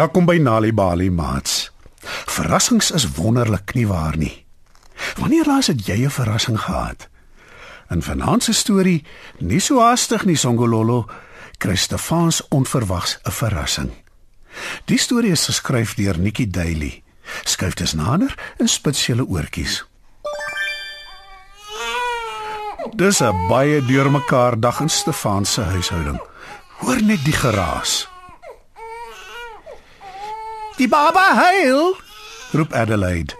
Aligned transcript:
Welkom 0.00 0.24
by 0.24 0.38
Nali 0.40 0.70
Bali 0.72 1.10
maats. 1.12 1.68
Verrassings 2.32 2.88
is 2.90 3.04
wonderlik 3.18 3.74
nie 3.76 3.84
waar 3.84 4.16
nie. 4.16 4.46
Wanneer 5.20 5.44
laas 5.44 5.66
het 5.68 5.82
jy 5.86 6.06
'n 6.06 6.10
verrassing 6.10 6.60
gehad? 6.60 7.08
In 7.90 8.02
vanaand 8.02 8.42
se 8.42 8.52
storie, 8.52 9.04
nie 9.38 9.60
so 9.60 9.80
haastig 9.80 10.24
nie 10.24 10.36
Songololo, 10.36 11.04
kry 11.58 11.76
Stefans 11.76 12.48
onverwags 12.48 13.18
'n 13.22 13.30
verrassing. 13.30 13.90
Die 14.84 14.98
storie 14.98 15.30
is 15.30 15.44
geskryf 15.44 15.94
deur 15.94 16.18
Nikki 16.18 16.50
Daily. 16.50 17.02
Skuif 17.44 17.74
dit 17.74 17.94
nader 17.94 18.34
en 18.56 18.68
spits 18.68 19.06
julle 19.06 19.26
oortjies. 19.26 19.84
Dis 22.96 23.20
'n 23.20 23.46
baie 23.48 23.84
deurmekaar 23.84 24.60
dag 24.60 24.80
in 24.80 24.88
Stefan 24.88 25.44
se 25.44 25.60
huishouding. 25.60 26.20
Hoor 26.78 27.02
net 27.02 27.24
die 27.24 27.36
geraas. 27.36 28.08
Die 30.76 30.88
baba 30.88 31.34
huil, 31.34 31.96
roep 32.52 32.72
Adelaide. 32.72 33.34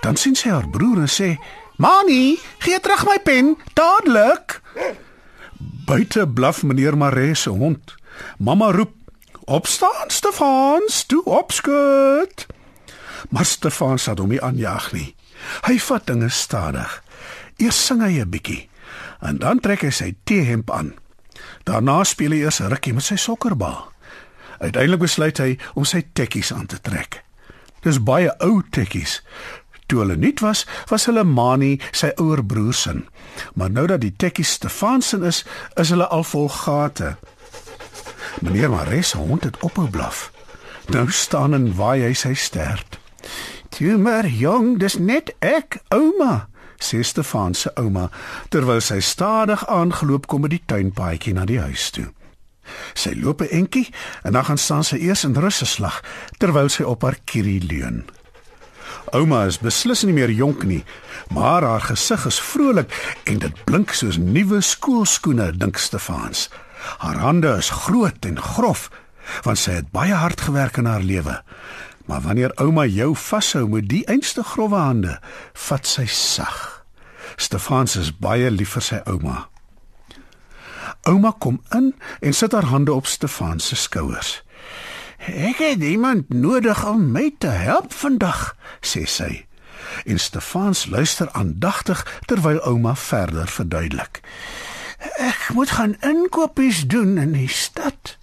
Dan 0.00 0.16
sien 0.16 0.36
sy 0.36 0.48
haar 0.48 0.68
broer 0.70 1.04
en 1.04 1.10
sê: 1.10 1.36
"Mani, 1.76 2.38
gee 2.58 2.80
terug 2.80 3.04
my 3.06 3.18
pen, 3.18 3.56
dadelik." 3.74 4.60
Buite 5.86 6.26
blaf 6.26 6.62
meneer 6.62 6.96
Maree 6.96 7.34
se 7.34 7.50
hond. 7.50 7.94
Mamma 8.38 8.70
roep: 8.70 8.94
"Opstaan, 9.44 10.10
Stefans, 10.10 11.04
toe 11.04 11.24
opskud." 11.24 12.46
Maar 13.30 13.44
Stefan 13.44 13.98
sat 13.98 14.18
hom 14.18 14.28
nie 14.28 14.42
aanjaag 14.42 14.92
nie. 14.92 15.14
Hy 15.66 15.78
vat 15.78 16.06
dinge 16.06 16.28
stadig. 16.28 17.02
Eers 17.56 17.86
sing 17.86 18.02
hy 18.02 18.20
'n 18.20 18.30
bietjie 18.30 18.68
en 19.20 19.38
dan 19.38 19.60
trek 19.60 19.80
hy 19.80 19.90
sy 19.90 20.14
T-hemp 20.24 20.70
aan. 20.70 20.94
Daarna 21.64 22.04
speel 22.04 22.30
hy 22.30 22.40
eers 22.44 22.60
'n 22.60 22.68
rukkie 22.68 22.94
met 22.94 23.04
sy 23.04 23.16
sokkerbal. 23.16 23.95
Uiteindelik 24.58 25.00
besluit 25.00 25.38
hy 25.38 25.58
om 25.74 25.84
sy 25.84 26.04
tekkies 26.12 26.52
aan 26.52 26.66
te 26.66 26.80
trek. 26.80 27.22
Dis 27.82 28.02
baie 28.02 28.32
ou 28.42 28.62
tekkies. 28.70 29.20
Toe 29.86 30.02
hulle 30.02 30.16
nuut 30.16 30.40
was, 30.42 30.64
was 30.90 31.06
hulle 31.06 31.22
Mani 31.24 31.76
sy 31.94 32.10
ouer 32.18 32.42
broer 32.44 32.74
se. 32.74 32.96
Maar 33.54 33.70
nou 33.70 33.86
dat 33.86 34.02
die 34.02 34.14
tekkies 34.16 34.56
Stefan 34.58 35.02
se 35.02 35.20
is, 35.22 35.44
is 35.76 35.92
hulle 35.94 36.08
al 36.10 36.24
vol 36.26 36.48
gate. 36.48 37.14
Meneer 38.40 38.70
Mares 38.70 39.12
hond 39.12 39.44
het 39.44 39.60
ophou 39.62 39.86
blaf. 39.90 40.30
Nou 40.90 41.10
staan 41.10 41.54
en 41.54 41.74
waai 41.74 42.02
hy 42.02 42.12
sy 42.14 42.34
stert. 42.34 42.98
"Toe 43.68 43.96
maar 43.98 44.26
jong, 44.26 44.78
dis 44.78 44.98
net 44.98 45.34
ek, 45.38 45.78
ouma," 45.88 46.48
sê 46.78 47.00
Stefan 47.02 47.54
se 47.54 47.70
ouma 47.74 48.10
terwyl 48.48 48.80
sy 48.80 49.00
stadig 49.00 49.66
aangeloop 49.66 50.26
kom 50.26 50.40
met 50.40 50.50
die 50.50 50.62
tuinpaadjie 50.66 51.32
na 51.32 51.44
die 51.44 51.60
huis 51.60 51.90
toe. 51.90 52.12
Sy 52.94 53.14
loop 53.14 53.40
'n 53.42 53.50
entjie 53.50 53.88
en 54.22 54.32
dan 54.32 54.44
gaan 54.44 54.58
staan 54.58 54.84
sy 54.84 54.96
eers 54.96 55.24
in 55.24 55.34
russeslag 55.34 56.02
terwyl 56.38 56.68
sy 56.68 56.82
op 56.82 57.02
haar 57.02 57.18
kierie 57.24 57.62
leun. 57.62 58.04
Ouma 59.14 59.44
is 59.46 59.58
beslis 59.58 60.02
nie 60.02 60.12
meer 60.12 60.30
jonk 60.30 60.64
nie, 60.64 60.84
maar 61.30 61.62
haar 61.62 61.80
gesig 61.80 62.26
is 62.26 62.40
vrolik 62.40 62.90
en 63.24 63.38
dit 63.38 63.64
blink 63.64 63.92
soos 63.94 64.18
nuwe 64.18 64.60
skoolskoene, 64.60 65.52
dink 65.52 65.78
Stefans. 65.78 66.48
Haar 66.98 67.18
hande 67.22 67.56
is 67.58 67.70
groot 67.70 68.24
en 68.26 68.40
grof 68.40 68.90
want 69.42 69.58
sy 69.58 69.80
het 69.80 69.90
baie 69.90 70.14
hard 70.14 70.40
gewerk 70.40 70.76
in 70.78 70.86
haar 70.86 71.02
lewe. 71.02 71.40
Maar 72.06 72.20
wanneer 72.22 72.52
ouma 72.62 72.84
jou 72.86 73.14
vashou 73.18 73.64
met 73.68 73.88
die 73.90 74.04
einste 74.06 74.44
grouwe 74.46 74.78
hande, 74.78 75.18
vat 75.66 75.86
sy 75.86 76.06
sag. 76.06 76.84
Stefans 77.36 77.96
is 77.98 78.12
baie 78.14 78.50
lief 78.50 78.76
vir 78.78 78.86
sy 78.86 79.00
ouma. 79.10 79.48
Ouma 81.06 81.34
kom 81.38 81.60
in 81.70 81.94
en 82.20 82.34
sit 82.34 82.52
haar 82.52 82.64
hande 82.64 82.92
op 82.92 83.06
Stefans 83.06 83.66
se 83.66 83.76
skouers. 83.76 84.42
Ek 85.26 85.60
het 85.62 85.82
iemand 85.82 86.28
nodig 86.34 86.82
om 86.86 87.10
my 87.14 87.30
te 87.38 87.52
help 87.54 87.94
vandag, 87.94 88.56
sê 88.82 89.04
sy. 89.06 89.46
En 90.04 90.18
Stefans 90.18 90.86
luister 90.90 91.30
aandagtig 91.30 92.02
terwyl 92.26 92.58
ouma 92.66 92.96
verder 92.98 93.46
verduidelik. 93.46 94.20
Ek 95.22 95.50
moet 95.54 95.70
gaan 95.78 95.94
inkopies 96.02 96.86
doen 96.90 97.18
in 97.22 97.36
die 97.38 97.50
stad. 97.50 98.16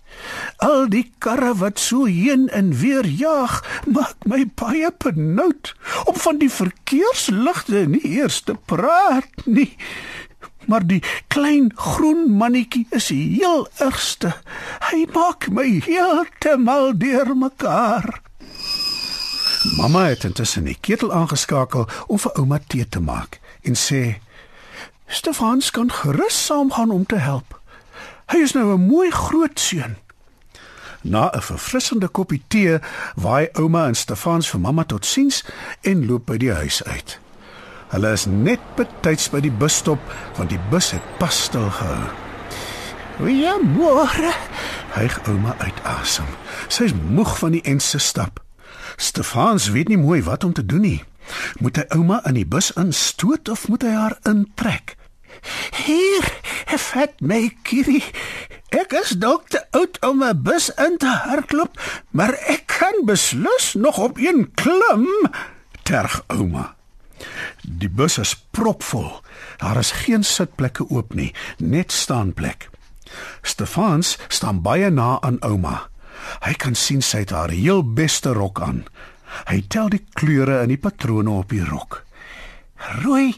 Al 0.59 0.89
die 0.91 1.05
karre 1.23 1.53
wat 1.59 1.79
so 1.79 2.05
heen 2.05 2.49
en 2.51 2.73
weer 2.77 3.07
jaag, 3.07 3.61
maak 3.87 4.27
my 4.27 4.43
baie 4.59 4.91
benoud 5.05 5.71
om 6.05 6.19
van 6.19 6.37
die 6.43 6.51
verkeersligte 6.51 7.87
nie 7.95 8.03
eers 8.19 8.41
te 8.43 8.59
praat 8.67 9.47
nie. 9.47 9.71
Maar 10.65 10.87
die 10.87 11.03
klein 11.27 11.71
groen 11.75 12.31
mannetjie 12.37 12.87
is 12.89 13.09
heel 13.09 13.67
ergste. 13.77 14.33
Hy 14.89 15.05
maak 15.13 15.49
my 15.51 15.81
heeltemal 15.85 16.97
deurmekaar. 16.97 18.21
Mamma 19.77 20.05
het 20.05 20.23
intussen 20.23 20.63
die 20.63 20.77
ketel 20.79 21.13
aangeskakel 21.13 21.87
om 22.07 22.19
vir 22.19 22.31
ouma 22.39 22.59
tee 22.67 22.87
te 22.89 22.99
maak 22.99 23.39
en 23.61 23.75
sê: 23.79 24.19
"Stefans 25.07 25.71
kan 25.71 25.91
gerus 25.91 26.45
saamgaan 26.45 26.91
om 26.91 27.05
te 27.05 27.15
help. 27.15 27.59
Hy 28.27 28.37
is 28.37 28.53
nou 28.53 28.73
'n 28.73 28.87
mooi 28.87 29.11
groot 29.11 29.59
seun." 29.59 29.95
Na 31.01 31.31
'n 31.31 31.41
verfrissende 31.41 32.07
koppie 32.07 32.43
tee, 32.47 32.79
waai 33.15 33.49
ouma 33.53 33.87
en 33.87 33.95
Stefans 33.95 34.49
vir 34.49 34.59
mamma 34.59 34.83
totsiens 34.83 35.43
en 35.81 36.05
loop 36.05 36.25
by 36.25 36.37
die 36.37 36.51
huis 36.51 36.83
uit. 36.83 37.19
Hulle 37.93 38.11
is 38.17 38.25
net 38.25 38.61
betyds 38.73 39.27
by 39.29 39.37
die 39.45 39.53
busstop 39.53 40.01
want 40.33 40.49
die 40.49 40.61
bus 40.71 40.91
het 40.95 41.03
pas 41.21 41.43
stil 41.45 41.69
gehou. 41.69 42.09
"Goeiemôre," 43.19 44.33
hyg 44.97 45.19
ouma 45.29 45.53
uit 45.57 45.83
asem. 45.83 46.25
Sy 46.67 46.89
is 46.89 46.93
moeg 46.93 47.37
van 47.37 47.51
die 47.51 47.61
ense 47.61 47.99
stap. 47.99 48.41
Stefans 48.97 49.69
weet 49.69 49.87
nie 49.87 49.97
mooi 49.97 50.23
wat 50.23 50.43
om 50.43 50.53
te 50.53 50.65
doen 50.65 50.81
nie. 50.81 51.03
Moet 51.61 51.75
hy 51.75 51.85
ouma 51.97 52.21
in 52.25 52.33
die 52.33 52.49
bus 52.49 52.71
instoot 52.73 53.49
of 53.49 53.67
moet 53.67 53.85
hy 53.85 53.93
haar 53.93 54.17
intrek? 54.23 54.95
Hier, 55.85 56.25
vat 56.89 57.21
my 57.21 57.51
kierie. 57.61 58.03
Ek 58.73 58.93
is 58.93 59.17
dalk 59.21 59.49
te 59.53 59.61
oud 59.71 60.01
om 60.01 60.23
'n 60.23 60.41
bus 60.41 60.69
in 60.69 60.97
te 60.97 61.13
hardloop, 61.25 61.77
maar 62.11 62.33
ek 62.33 62.63
kan 62.65 63.05
beslis 63.05 63.73
nog 63.73 63.97
op 63.97 64.17
een 64.17 64.49
klim, 64.53 65.29
terg 65.83 66.23
ouma. 66.27 66.73
Die 67.61 67.89
bus 67.89 68.17
is 68.17 68.35
propvol. 68.51 69.21
Daar 69.57 69.77
is 69.77 69.91
geen 70.03 70.23
sitplekke 70.23 70.89
oop 70.89 71.13
nie, 71.13 71.33
net 71.57 71.91
staanplek. 71.91 72.69
Stefans 73.41 74.17
staan 74.27 74.61
baie 74.61 74.89
na 74.89 75.17
aan 75.21 75.39
ouma. 75.41 75.89
Hy 76.43 76.53
kan 76.59 76.75
sien 76.75 77.01
sy 77.01 77.23
het 77.23 77.33
haar 77.35 77.53
heel 77.53 77.83
beste 77.83 78.33
rok 78.33 78.61
aan. 78.61 78.83
Hy 79.49 79.63
tel 79.67 79.89
die 79.89 80.03
kleure 80.17 80.61
in 80.63 80.73
die 80.73 80.79
patrone 80.79 81.31
op 81.41 81.49
die 81.53 81.63
rok. 81.65 82.03
Rooi, 83.03 83.33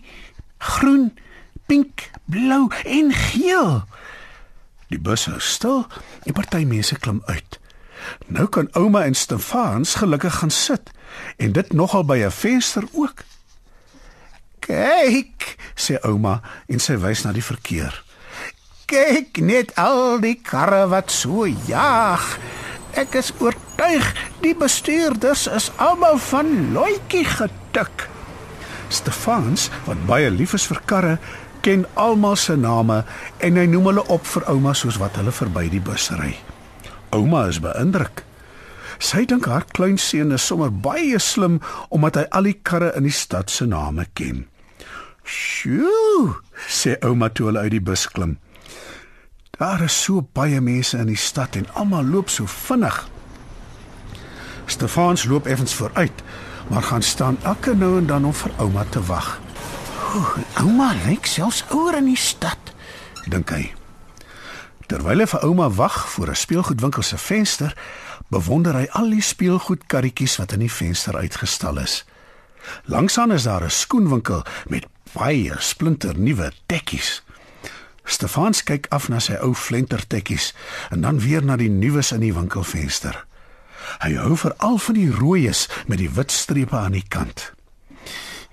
groen, 0.57 1.11
pink, 1.67 2.09
blou 2.31 2.67
en 2.85 3.13
geel. 3.13 3.83
Die 4.91 5.01
bus 5.01 5.25
hou 5.29 5.39
stil 5.41 5.85
en 6.25 6.35
party 6.37 6.63
mense 6.67 6.97
klim 6.99 7.21
uit. 7.25 7.59
Nou 8.29 8.45
kan 8.47 8.69
ouma 8.77 9.05
en 9.05 9.15
Stefans 9.17 9.95
gelukkig 10.01 10.41
gaan 10.41 10.53
sit 10.53 10.91
en 11.41 11.55
dit 11.57 11.73
nogal 11.73 12.05
by 12.05 12.17
'n 12.25 12.31
venster 12.31 12.83
ook. 12.93 13.23
Kyk, 14.65 15.51
sê 15.77 15.99
ouma 16.07 16.39
en 16.65 16.81
sy 16.81 16.97
wys 16.97 17.21
na 17.25 17.33
die 17.35 17.45
verkeer. 17.45 17.93
Kyk 18.89 19.37
net 19.45 19.75
al 19.81 20.17
die 20.23 20.37
karre 20.41 20.85
wat 20.89 21.13
so 21.13 21.45
jaag. 21.45 22.25
Ek 22.97 23.17
is 23.19 23.31
oortuig 23.43 24.07
die 24.41 24.55
bestuurders 24.57 25.45
is 25.51 25.69
almal 25.81 26.17
van 26.31 26.73
loetjie 26.73 27.25
getik. 27.29 28.07
Stefans, 28.89 29.67
wat 29.85 30.01
baie 30.09 30.31
lief 30.33 30.55
is 30.57 30.65
vir 30.69 30.81
karre, 30.89 31.15
ken 31.65 31.85
almal 31.97 32.37
se 32.37 32.55
name 32.57 33.01
en 33.45 33.57
hy 33.57 33.65
noem 33.69 33.91
hulle 33.91 34.05
op 34.13 34.25
vir 34.29 34.45
ouma 34.53 34.73
soos 34.77 34.97
wat 35.01 35.17
hulle 35.19 35.33
verby 35.33 35.67
die 35.73 35.81
bus 35.83 36.11
ry. 36.17 36.33
Ouma 37.13 37.45
is 37.49 37.61
beïndruk. 37.61 38.23
Sy 39.01 39.25
dink 39.29 39.49
haar 39.49 39.65
kleinseun 39.75 40.33
is 40.37 40.45
sommer 40.45 40.71
baie 40.71 41.19
slim 41.19 41.59
omdat 41.89 42.21
hy 42.21 42.25
al 42.37 42.49
die 42.49 42.57
karre 42.65 42.93
in 42.97 43.09
die 43.09 43.13
stad 43.13 43.53
se 43.53 43.67
name 43.69 44.07
ken. 44.17 44.45
"Sjoe," 45.25 46.35
sê 46.67 46.97
ouma 47.01 47.29
toe 47.29 47.45
hulle 47.45 47.59
uit 47.59 47.71
die 47.71 47.81
bus 47.81 48.07
klim. 48.07 48.37
Daar 49.57 49.81
is 49.81 50.03
so 50.03 50.21
baie 50.21 50.61
mense 50.61 50.97
in 50.97 51.07
die 51.07 51.17
stad 51.17 51.55
en 51.55 51.67
almal 51.73 52.05
loop 52.05 52.29
so 52.29 52.45
vinnig. 52.45 53.07
Stefans 54.65 55.23
loop 55.25 55.45
effens 55.45 55.73
vooruit, 55.73 56.23
maar 56.69 56.83
gaan 56.83 57.01
staan 57.01 57.37
elke 57.43 57.75
nou 57.75 57.97
en 57.97 58.05
dan 58.05 58.25
om 58.25 58.33
vir 58.33 58.51
ouma 58.57 58.85
te 58.89 59.03
wag. 59.03 59.39
"Oeh, 60.15 60.37
ouma 60.59 60.93
lyk 61.05 61.25
selfs 61.25 61.63
ouer 61.69 61.97
in 61.97 62.05
die 62.05 62.17
stad," 62.17 62.57
dink 63.27 63.49
hy. 63.49 63.73
Terwyl 64.87 65.19
hy 65.19 65.27
vir 65.27 65.43
ouma 65.43 65.69
wag 65.69 66.09
voor 66.09 66.29
'n 66.29 66.35
speelgoedwinkel 66.35 67.03
se 67.03 67.17
venster, 67.17 67.77
bewonder 68.29 68.73
hy 68.73 68.87
al 68.91 69.09
die 69.09 69.21
speelgoedkarretjies 69.21 70.37
wat 70.37 70.51
in 70.51 70.59
die 70.59 70.71
venster 70.71 71.17
uitgestal 71.17 71.77
is. 71.77 72.05
Langsaan 72.85 73.31
is 73.31 73.43
daar 73.43 73.63
'n 73.63 73.69
skoenwinkel 73.69 74.43
met 74.67 74.85
baie 75.15 75.55
splinternuwe 75.59 76.51
tekkies. 76.69 77.21
Stefans 78.05 78.61
kyk 78.63 78.89
af 78.93 79.07
na 79.09 79.19
sy 79.23 79.37
ou 79.41 79.55
flentertekkies 79.57 80.51
en 80.93 81.01
dan 81.05 81.21
weer 81.23 81.43
na 81.45 81.57
die 81.57 81.71
nuus 81.71 82.11
in 82.13 82.21
die 82.21 82.33
winkelfenster. 82.35 83.17
Hy 84.03 84.13
hou 84.19 84.35
veral 84.37 84.77
van 84.81 84.97
die 84.97 85.09
rooies 85.09 85.65
met 85.89 86.01
die 86.01 86.11
wit 86.11 86.33
strepe 86.33 86.77
aan 86.77 86.97
die 86.97 87.05
kant. 87.07 87.51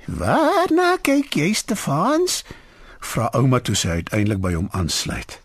"Waarna 0.06 0.96
kyk 1.02 1.34
jy, 1.34 1.52
Stefans?" 1.52 2.44
vra 3.00 3.28
ouma 3.32 3.60
toe 3.60 3.74
sy 3.74 3.88
uiteindelik 3.88 4.40
by 4.40 4.52
hom 4.54 4.68
aansluit. 4.72 5.40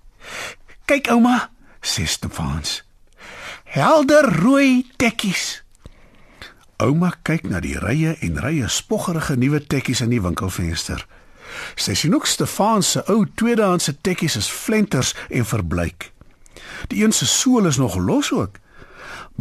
"Kyk 0.85 1.07
ouma," 1.09 1.49
sê 1.81 2.07
Stefans. 2.07 2.83
"Helder 3.63 4.23
rooi 4.43 4.85
tekkies." 4.97 5.66
Ouma 6.77 7.09
kyk 7.25 7.47
na 7.49 7.57
die 7.57 7.77
rye 7.81 8.11
en 8.21 8.37
rye 8.37 8.67
spoggerige 8.69 9.33
nuwe 9.41 9.63
tekkies 9.65 10.03
in 10.05 10.11
die 10.13 10.21
winkelfenster. 10.21 11.01
Sy 11.73 11.95
sien 11.97 12.13
ook 12.13 12.27
Stefan 12.29 12.83
se 12.85 13.01
ou 13.09 13.23
tweedehandse 13.39 13.95
tekkies 14.05 14.35
is 14.37 14.49
flenters 14.51 15.15
en 15.33 15.45
verbleik. 15.45 16.11
Die 16.91 17.01
een 17.03 17.15
se 17.15 17.25
sool 17.25 17.65
is 17.65 17.79
nog 17.81 17.95
los 17.97 18.29
ook. 18.31 18.59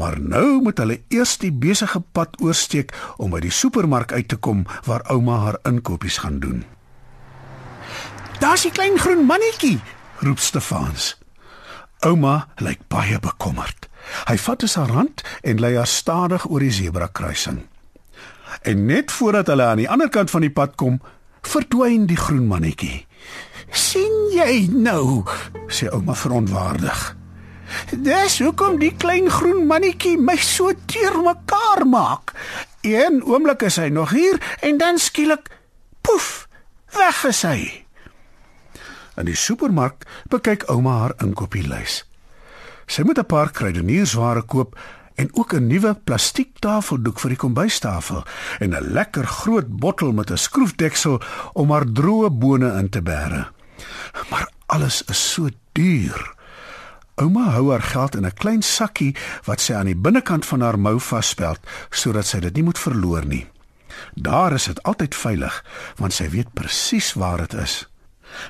Maar 0.01 0.21
nou 0.21 0.63
moet 0.63 0.79
hulle 0.79 1.01
eers 1.09 1.37
die 1.41 1.53
besige 1.53 2.01
pad 2.01 2.41
oorsteek 2.41 2.95
om 3.17 3.33
by 3.33 3.43
die 3.45 3.53
supermark 3.53 4.13
uit 4.13 4.29
te 4.33 4.37
kom 4.41 4.65
waar 4.89 5.05
ouma 5.13 5.37
haar 5.45 5.59
inkopies 5.69 6.19
gaan 6.25 6.41
doen. 6.41 6.65
"Daar's 8.41 8.65
'n 8.65 8.73
klein 8.73 8.99
groen 8.99 9.25
mannetjie," 9.25 9.81
roep 10.21 10.39
Stefans. 10.39 11.19
Ouma 12.01 12.49
lyk 12.57 12.81
baie 12.89 13.21
bekommerd. 13.21 13.86
Hy 14.27 14.37
vat 14.37 14.63
haar 14.75 14.91
hand 14.91 15.23
en 15.43 15.61
lei 15.61 15.77
haar 15.77 15.87
stadig 15.87 16.49
oor 16.51 16.61
die 16.61 16.73
sebra 16.73 17.09
kruising. 17.13 17.67
En 18.63 18.87
net 18.87 19.13
voordat 19.13 19.47
hulle 19.47 19.65
aan 19.65 19.83
die 19.83 19.91
ander 19.91 20.09
kant 20.09 20.31
van 20.31 20.41
die 20.41 20.51
pad 20.51 20.75
kom, 20.75 21.01
verdwyn 21.43 22.07
die 22.07 22.17
groen 22.17 22.47
mannetjie. 22.47 23.07
"Sien 23.71 24.31
jy 24.33 24.69
nou?" 24.71 25.25
sê 25.69 25.89
ouma 25.91 26.15
verontwaardig. 26.15 27.17
Dis 27.91 28.39
hoekom 28.39 28.79
die 28.79 28.95
klein 28.97 29.31
groen 29.31 29.67
mannetjie 29.67 30.17
my 30.19 30.37
so 30.37 30.73
teermekaar 30.87 31.87
maak. 31.87 32.33
Een 32.81 33.23
oomblik 33.25 33.63
is 33.63 33.77
hy 33.77 33.89
nog 33.89 34.11
hier 34.11 34.39
en 34.61 34.79
dan 34.79 34.99
skielik 34.99 35.51
poef, 36.01 36.49
weg 36.95 37.25
is 37.25 37.43
hy. 37.43 37.87
In 39.17 39.25
die 39.25 39.37
supermark 39.37 40.05
bekyk 40.31 40.69
ouma 40.71 40.99
haar 40.99 41.15
inkopieslys. 41.25 42.05
Sy 42.87 43.03
moet 43.03 43.19
'n 43.19 43.27
paar 43.27 43.51
kruideniersware 43.51 44.43
koop 44.43 44.79
en 45.15 45.29
ook 45.33 45.53
'n 45.53 45.67
nuwe 45.67 45.95
plastiek 46.05 46.59
tafeldoek 46.59 47.21
vir 47.21 47.31
die 47.31 47.39
kombuistafel 47.39 48.25
en 48.59 48.75
'n 48.75 48.93
lekker 48.93 49.27
groot 49.27 49.69
bottel 49.69 50.13
met 50.13 50.31
'n 50.31 50.37
skroefdeksel 50.37 51.21
om 51.53 51.71
haar 51.71 51.87
droë 51.93 52.31
bone 52.31 52.79
in 52.79 52.89
te 52.89 53.03
bære. 53.03 53.47
Maar 54.31 54.51
alles 54.67 55.03
is 55.05 55.33
so 55.33 55.49
duur. 55.73 56.35
Ouma 57.15 57.51
hou 57.51 57.71
haar 57.71 57.83
geld 57.83 58.17
in 58.17 58.27
'n 58.27 58.35
klein 58.35 58.63
sakkie 58.63 59.17
wat 59.45 59.61
sy 59.61 59.75
aan 59.75 59.87
die 59.87 59.97
binnekant 59.97 60.47
van 60.47 60.61
haar 60.61 60.79
mou 60.79 61.01
vasspeld 61.01 61.59
sodat 61.91 62.27
sy 62.27 62.41
dit 62.41 62.55
nie 62.55 62.63
moet 62.63 62.79
verloor 62.79 63.27
nie. 63.27 63.47
Daar 64.15 64.53
is 64.53 64.65
dit 64.65 64.83
altyd 64.83 65.15
veilig 65.15 65.65
want 65.97 66.13
sy 66.13 66.29
weet 66.29 66.53
presies 66.53 67.13
waar 67.13 67.39
dit 67.39 67.55
is. 67.55 67.89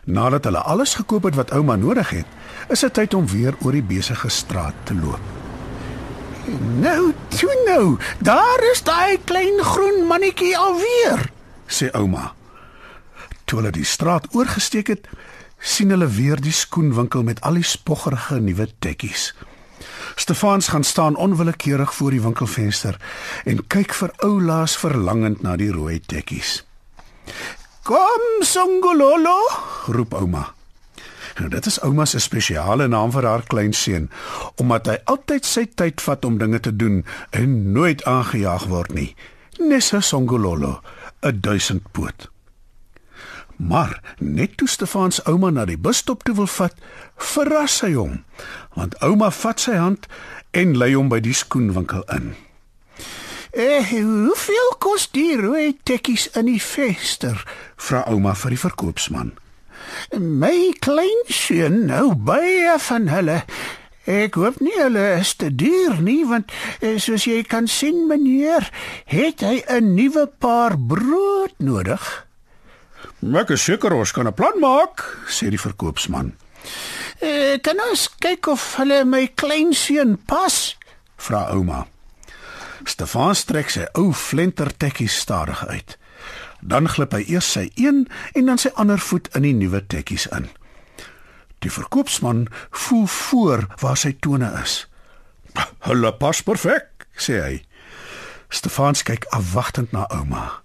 Nadat 0.04 0.44
hulle 0.44 0.58
alles 0.58 0.94
gekoop 0.94 1.28
het 1.28 1.34
wat 1.34 1.52
ouma 1.52 1.76
nodig 1.76 2.10
het, 2.10 2.26
is 2.68 2.80
dit 2.80 2.94
tyd 2.94 3.14
om 3.14 3.26
weer 3.26 3.54
oor 3.62 3.72
die 3.72 3.84
besige 3.84 4.28
straat 4.28 4.74
te 4.84 4.94
loop. 4.94 5.20
Nou, 6.78 7.12
toe 7.28 7.54
nou, 7.66 7.98
daar 8.18 8.62
is 8.72 8.82
daai 8.86 9.18
klein 9.24 9.58
groen 9.66 10.04
mannetjie 10.06 10.54
alweer, 10.58 11.30
sê 11.66 11.90
ouma. 11.90 12.32
Toe 13.44 13.58
hulle 13.60 13.72
die 13.74 13.86
straat 13.86 14.28
oorgesteek 14.34 14.92
het, 14.94 15.08
sien 15.58 15.90
hulle 15.90 16.06
weer 16.06 16.40
die 16.40 16.54
skoenwinkel 16.54 17.22
met 17.26 17.40
al 17.40 17.58
die 17.58 17.66
spoggerige 17.66 18.38
nuwe 18.40 18.68
tekkies. 18.78 19.32
Stefans 20.16 20.68
gaan 20.68 20.84
staan 20.84 21.16
onwillekeurig 21.16 21.94
voor 21.94 22.10
die 22.10 22.22
winkelfenster 22.22 22.96
en 23.44 23.66
kyk 23.66 23.94
vir 23.94 24.14
oulaas 24.24 24.76
verlangend 24.80 25.42
na 25.42 25.56
die 25.60 25.70
rooi 25.72 25.98
tekkies. 26.00 26.62
"Kom, 27.86 28.42
Songololo," 28.42 29.38
roep 29.86 30.14
ouma. 30.14 30.54
Nou 31.38 31.48
dit 31.48 31.66
is 31.66 31.80
ouma 31.80 32.04
se 32.04 32.18
spesiale 32.18 32.88
naam 32.88 33.12
vir 33.14 33.26
haar 33.28 33.44
kleinseun, 33.46 34.08
omdat 34.56 34.88
hy 34.90 34.96
altyd 35.04 35.46
sy 35.46 35.66
tyd 35.74 36.02
vat 36.02 36.24
om 36.24 36.38
dinge 36.40 36.60
te 36.60 36.72
doen 36.76 37.04
en 37.30 37.72
nooit 37.72 38.02
aangejaag 38.04 38.64
word 38.72 38.94
nie. 38.96 39.14
Nessa 39.58 40.00
Songololo, 40.00 40.80
'n 41.22 41.40
duisendpoot. 41.40 42.30
Maar 43.56 44.00
net 44.18 44.56
toe 44.56 44.68
Stefans 44.68 45.24
ouma 45.24 45.50
na 45.50 45.64
die 45.64 45.78
busstop 45.78 46.24
toe 46.24 46.34
wil 46.34 46.46
vat, 46.46 46.74
verras 47.16 47.80
hy 47.80 47.92
hom, 47.92 48.24
want 48.74 48.98
ouma 49.00 49.30
vat 49.30 49.60
sy 49.60 49.76
hand 49.76 50.06
en 50.50 50.76
lei 50.76 50.94
hom 50.94 51.08
by 51.08 51.20
die 51.20 51.34
skoenwinkel 51.34 52.02
in. 52.02 52.34
"Eh, 53.56 53.88
hoeveel 53.88 54.74
kos 54.78 55.06
die 55.16 55.36
rooi 55.40 55.78
tekkies 55.82 56.26
in 56.36 56.44
die 56.50 56.60
venster?" 56.60 57.40
vra 57.76 58.02
ouma 58.12 58.34
vir 58.36 58.52
die 58.52 58.60
verkoopsman. 58.60 59.32
"My 60.12 60.74
klein 60.84 61.22
seun 61.32 61.86
nou 61.86 62.14
baie 62.14 62.74
van 62.78 63.08
hulle. 63.08 63.44
Ek 64.04 64.34
hoop 64.34 64.60
nie 64.60 64.76
hulle 64.76 65.06
is 65.20 65.32
te 65.34 65.48
duur 65.48 65.96
nie, 66.04 66.26
want 66.28 66.52
eh, 66.80 66.98
soos 66.98 67.24
jy 67.24 67.42
kan 67.48 67.66
sien, 67.66 68.04
meneer, 68.06 68.68
het 69.06 69.40
hy 69.40 69.64
'n 69.68 69.94
nuwe 69.94 70.26
paar 70.26 70.76
brood 70.78 71.56
nodig." 71.56 72.26
"Maak 73.18 73.56
seker 73.56 73.92
ons 73.92 74.12
kan 74.12 74.26
'n 74.26 74.34
plan 74.34 74.60
maak," 74.60 75.00
sê 75.28 75.48
die 75.48 75.60
verkoopsman. 75.60 76.36
"Eh, 77.20 77.58
kan 77.62 77.80
ons 77.90 78.10
kyk 78.18 78.46
of 78.46 78.76
hulle 78.76 79.04
my 79.04 79.32
kleinseun 79.34 80.18
pas?" 80.26 80.76
vra 81.16 81.48
ouma. 81.54 81.86
Stefan 82.86 83.34
strek 83.34 83.72
sy 83.72 83.86
ou 83.98 84.12
flentertekkie 84.14 85.08
stadig 85.10 85.64
uit. 85.66 85.96
Dan 86.62 86.88
glip 86.88 87.14
hy 87.16 87.24
eers 87.26 87.48
sy 87.56 87.66
een 87.74 88.04
en 88.38 88.46
dan 88.46 88.60
sy 88.62 88.70
ander 88.78 89.00
voet 89.02 89.28
in 89.34 89.42
die 89.46 89.54
nuwe 89.56 89.82
tekkies 89.86 90.28
in. 90.34 90.48
Die 91.64 91.72
verkoopsman 91.72 92.46
voel 92.70 93.06
voor 93.06 93.66
waar 93.82 93.96
sy 93.96 94.14
tone 94.20 94.50
is. 94.62 94.86
"Hulle 95.88 96.12
pas 96.12 96.42
perfek," 96.42 97.06
sê 97.16 97.40
hy. 97.42 97.64
Stefan 98.48 98.94
kyk 98.94 99.26
afwagtend 99.34 99.92
na 99.92 100.06
ouma. 100.10 100.62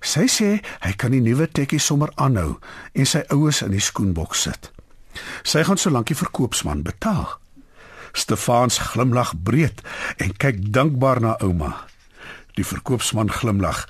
Sy 0.00 0.26
sê 0.26 0.60
hy 0.80 0.92
kan 0.92 1.10
die 1.10 1.20
nuwe 1.20 1.46
tekkie 1.46 1.80
sommer 1.80 2.10
aanhou 2.14 2.58
en 2.94 3.06
sy 3.06 3.22
oues 3.30 3.62
in 3.62 3.70
die 3.70 3.80
skoenboks 3.80 4.42
sit. 4.42 4.70
Sy 5.42 5.64
gaan 5.64 5.76
solank 5.76 6.06
die 6.06 6.18
verkoopsman 6.18 6.82
betaal. 6.82 7.40
Stefans 8.16 8.78
glimlag 8.92 9.34
breed 9.44 9.82
en 10.16 10.32
kyk 10.40 10.62
dankbaar 10.72 11.20
na 11.20 11.36
ouma. 11.44 11.74
Die 12.56 12.64
verkoopsman 12.64 13.30
glimlag. 13.32 13.84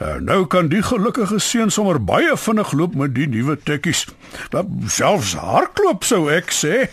Uh, 0.00 0.16
nou 0.24 0.46
kan 0.50 0.70
die 0.72 0.82
gelukkige 0.82 1.38
seun 1.38 1.70
sommer 1.70 2.00
baie 2.02 2.32
vinnig 2.36 2.72
loop 2.72 2.94
met 2.96 3.14
die 3.14 3.28
nuwe 3.30 3.58
tekkies. 3.62 4.06
Dat 4.50 4.66
selfs 4.88 5.36
hardloop 5.38 6.06
sou 6.08 6.24
ek 6.32 6.50
sê. 6.56 6.88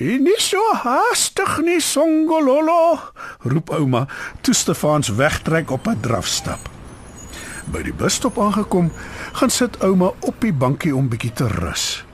En 0.00 0.24
nie 0.24 0.38
so 0.40 0.62
haastig 0.82 1.58
nie, 1.66 1.78
Songololo, 1.84 2.98
roep 3.44 3.70
ouma 3.70 4.06
toe 4.40 4.54
Stefans 4.56 5.12
wegtrek 5.20 5.70
op 5.70 5.86
'n 5.86 6.00
drafstap. 6.00 6.68
By 7.68 7.82
die 7.82 7.92
busstop 7.92 8.38
aangekom, 8.40 8.92
gaan 9.32 9.50
sit 9.50 9.82
ouma 9.84 10.12
op 10.20 10.40
die 10.40 10.52
bankie 10.52 10.96
om 10.96 11.08
bietjie 11.08 11.32
te 11.32 11.48
rus. 11.48 12.04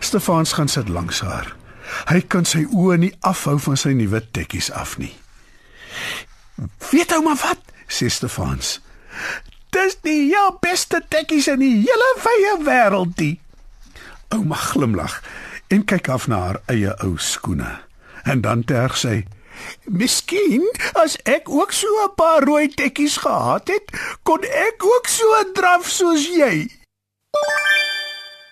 Stefans 0.00 0.52
gaan 0.52 0.68
sit 0.68 0.88
langs 0.88 1.20
haar. 1.20 1.61
Hy 2.10 2.20
kan 2.28 2.44
sy 2.44 2.64
oë 2.66 2.98
nie 2.98 3.12
afhou 3.20 3.58
van 3.58 3.76
sy 3.76 3.92
nuwe 3.96 4.20
tekkies 4.30 4.70
af 4.70 4.98
nie. 4.98 5.14
"Weet 6.90 7.12
ouma 7.12 7.34
wat?" 7.34 7.60
sê 7.88 8.10
Stefans. 8.10 8.80
"Dis 9.70 9.96
die 10.02 10.28
jou 10.28 10.56
beste 10.60 11.02
tekkies 11.08 11.46
in 11.46 11.58
die 11.58 11.76
hele 11.80 12.10
wye 12.24 12.64
wêreld." 12.64 13.38
Ouma 14.28 14.56
glimlag 14.56 15.22
en 15.68 15.84
kyk 15.84 16.08
af 16.08 16.26
na 16.28 16.36
haar 16.36 16.60
eie 16.66 16.92
ou 17.04 17.18
skoene. 17.18 17.80
En 18.22 18.40
dan 18.40 18.64
terg 18.64 18.96
sy: 18.96 19.24
Miskien 19.84 20.64
as 20.92 21.16
ek 21.24 21.48
ook 21.48 21.72
so 21.72 21.88
'n 22.04 22.14
paar 22.14 22.42
rooi 22.44 22.68
tekkies 22.68 23.16
gehad 23.16 23.68
het, 23.68 23.86
kon 24.22 24.42
ek 24.42 24.84
ook 24.84 25.06
so 25.06 25.52
draf 25.52 25.88
soos 25.88 26.26
jy. 26.26 26.70